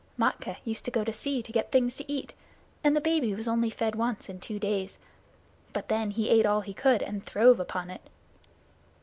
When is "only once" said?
3.53-4.29